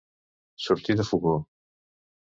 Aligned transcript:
Sortir 0.67 0.97
de 1.01 1.05
fogó. 1.11 1.37